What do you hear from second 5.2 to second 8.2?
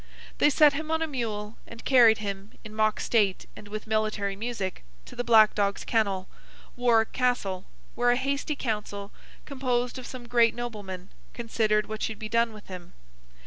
black dog's kennel—Warwick Castle—where a